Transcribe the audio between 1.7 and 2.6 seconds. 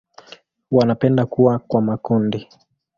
makundi.